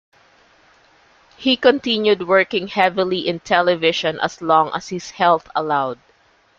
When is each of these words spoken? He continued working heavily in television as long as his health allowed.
He 1.37 1.55
continued 1.55 2.27
working 2.27 2.69
heavily 2.69 3.27
in 3.27 3.39
television 3.39 4.19
as 4.19 4.41
long 4.41 4.71
as 4.73 4.89
his 4.89 5.11
health 5.11 5.47
allowed. 5.55 5.99